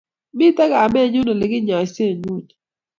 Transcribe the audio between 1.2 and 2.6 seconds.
ole kinyaisei nguno